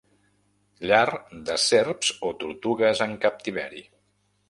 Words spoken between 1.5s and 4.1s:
de serps o tortugues en captiveri.